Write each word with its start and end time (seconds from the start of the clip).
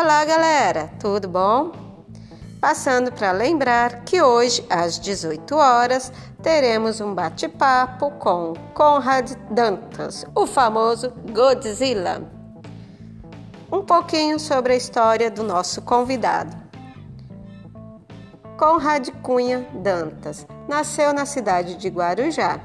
Olá, 0.00 0.24
galera, 0.24 0.92
tudo 1.00 1.26
bom? 1.26 1.72
Passando 2.60 3.10
para 3.10 3.32
lembrar 3.32 4.04
que 4.04 4.22
hoje, 4.22 4.64
às 4.70 4.96
18 4.96 5.56
horas, 5.56 6.12
teremos 6.40 7.00
um 7.00 7.12
bate-papo 7.12 8.12
com 8.12 8.54
Conrad 8.74 9.32
Dantas, 9.50 10.24
o 10.36 10.46
famoso 10.46 11.12
Godzilla. 11.32 12.22
Um 13.72 13.82
pouquinho 13.82 14.38
sobre 14.38 14.74
a 14.74 14.76
história 14.76 15.32
do 15.32 15.42
nosso 15.42 15.82
convidado. 15.82 16.56
Conrad 18.56 19.08
Cunha 19.20 19.66
Dantas 19.74 20.46
nasceu 20.68 21.12
na 21.12 21.26
cidade 21.26 21.74
de 21.74 21.88
Guarujá 21.88 22.60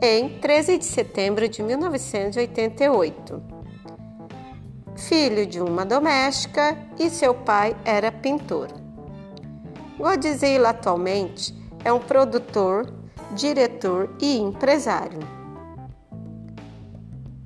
em 0.00 0.38
13 0.38 0.78
de 0.78 0.86
setembro 0.86 1.46
de 1.46 1.62
1988 1.62 3.53
filho 5.08 5.46
de 5.46 5.60
uma 5.60 5.84
doméstica 5.84 6.76
e 6.98 7.10
seu 7.10 7.34
pai 7.34 7.76
era 7.84 8.10
pintor. 8.10 8.68
Godzilla 9.98 10.70
atualmente 10.70 11.54
é 11.84 11.92
um 11.92 12.00
produtor, 12.00 12.92
diretor 13.32 14.16
e 14.20 14.38
empresário. 14.38 15.20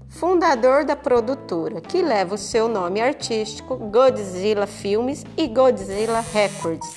Fundador 0.08 0.84
da 0.84 0.96
produtora, 0.96 1.80
que 1.80 2.02
leva 2.02 2.34
o 2.34 2.38
seu 2.38 2.68
nome 2.68 3.00
artístico 3.00 3.76
Godzilla 3.76 4.66
Filmes 4.66 5.24
e 5.36 5.46
Godzilla 5.46 6.24
Records, 6.32 6.88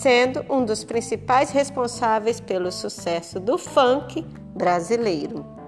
sendo 0.00 0.44
um 0.50 0.64
dos 0.64 0.84
principais 0.84 1.50
responsáveis 1.50 2.40
pelo 2.40 2.70
sucesso 2.72 3.38
do 3.40 3.56
funk 3.56 4.22
brasileiro. 4.54 5.63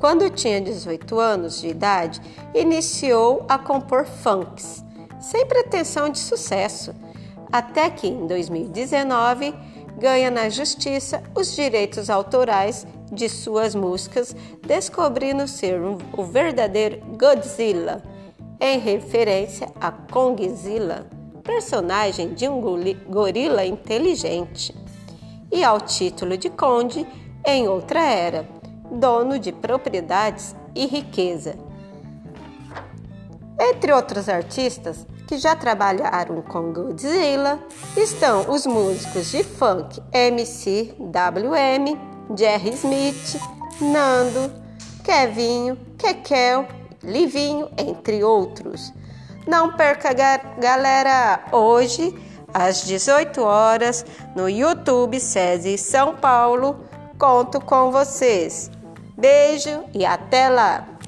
Quando 0.00 0.30
tinha 0.30 0.62
18 0.62 1.20
anos 1.20 1.60
de 1.60 1.68
idade, 1.68 2.22
iniciou 2.54 3.44
a 3.46 3.58
compor 3.58 4.06
funks, 4.06 4.82
sem 5.20 5.44
pretensão 5.44 6.08
de 6.08 6.18
sucesso, 6.18 6.94
até 7.52 7.90
que 7.90 8.08
em 8.08 8.26
2019 8.26 9.54
ganha 9.98 10.30
na 10.30 10.48
justiça 10.48 11.22
os 11.36 11.54
direitos 11.54 12.08
autorais 12.08 12.86
de 13.12 13.28
suas 13.28 13.74
músicas, 13.74 14.34
descobrindo 14.66 15.46
ser 15.46 15.78
um, 15.78 15.98
o 16.16 16.24
verdadeiro 16.24 17.02
Godzilla, 17.18 18.02
em 18.58 18.78
referência 18.78 19.70
a 19.78 19.92
Kongzilla, 19.92 21.10
personagem 21.44 22.32
de 22.32 22.48
um 22.48 22.58
gorila 23.06 23.66
inteligente, 23.66 24.74
e 25.52 25.62
ao 25.62 25.78
título 25.78 26.38
de 26.38 26.48
Conde 26.48 27.06
em 27.44 27.68
outra 27.68 28.02
era 28.02 28.59
dono 28.90 29.38
de 29.38 29.52
propriedades 29.52 30.54
e 30.74 30.86
riqueza. 30.86 31.54
Entre 33.58 33.92
outros 33.92 34.28
artistas 34.28 35.06
que 35.26 35.38
já 35.38 35.54
trabalharam 35.54 36.40
com 36.42 36.72
Godzilla 36.72 37.60
estão 37.96 38.50
os 38.50 38.66
músicos 38.66 39.30
de 39.30 39.44
funk 39.44 40.02
MC 40.12 40.94
WM, 40.98 41.96
Jerry 42.36 42.70
Smith, 42.70 43.38
Nando, 43.80 44.50
Kevinho, 45.04 45.76
Kekel, 45.98 46.66
Livinho, 47.02 47.70
entre 47.76 48.24
outros. 48.24 48.92
Não 49.46 49.76
perca, 49.76 50.12
galera, 50.58 51.44
hoje 51.52 52.14
às 52.52 52.84
18 52.84 53.42
horas 53.42 54.04
no 54.34 54.48
YouTube 54.48 55.20
SESI 55.20 55.78
São 55.78 56.16
Paulo. 56.16 56.84
Conto 57.18 57.60
com 57.60 57.90
vocês. 57.90 58.70
Beijo 59.20 59.84
e 59.92 60.06
até 60.06 60.48
lá! 60.48 60.99